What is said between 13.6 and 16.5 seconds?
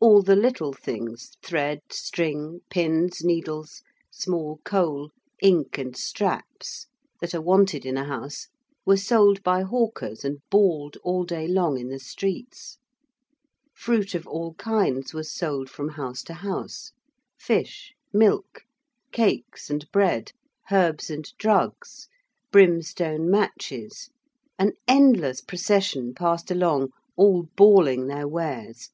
fruit of all kinds was sold from house to